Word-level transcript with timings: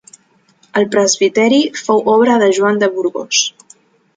El 0.79 0.87
presbiteri 0.95 1.59
fou 1.81 2.01
obra 2.17 2.39
de 2.45 2.51
Joan 2.61 2.83
de 2.85 2.91
Burgos. 2.97 3.45